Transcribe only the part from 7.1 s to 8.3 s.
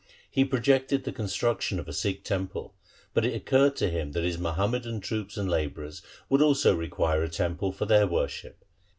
a temple for their